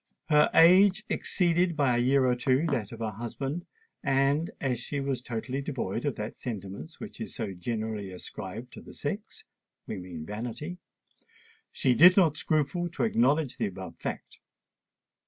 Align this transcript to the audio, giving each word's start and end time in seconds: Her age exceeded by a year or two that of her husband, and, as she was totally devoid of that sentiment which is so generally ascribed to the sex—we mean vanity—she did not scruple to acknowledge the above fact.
Her 0.29 0.49
age 0.55 1.03
exceeded 1.09 1.77
by 1.77 1.95
a 1.95 1.99
year 1.99 2.25
or 2.25 2.33
two 2.35 2.65
that 2.71 2.91
of 2.91 3.01
her 3.01 3.11
husband, 3.11 3.67
and, 4.03 4.49
as 4.59 4.79
she 4.79 4.99
was 4.99 5.21
totally 5.21 5.61
devoid 5.61 6.05
of 6.05 6.15
that 6.15 6.35
sentiment 6.35 6.93
which 6.97 7.21
is 7.21 7.35
so 7.35 7.53
generally 7.53 8.09
ascribed 8.11 8.73
to 8.73 8.81
the 8.81 8.93
sex—we 8.95 9.97
mean 9.99 10.25
vanity—she 10.25 11.93
did 11.93 12.17
not 12.17 12.35
scruple 12.35 12.89
to 12.89 13.03
acknowledge 13.03 13.57
the 13.57 13.67
above 13.67 13.95
fact. 13.97 14.39